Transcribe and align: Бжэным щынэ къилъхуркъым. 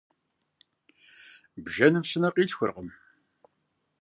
Бжэным 1.63 2.03
щынэ 2.09 2.29
къилъхуркъым. 2.33 2.89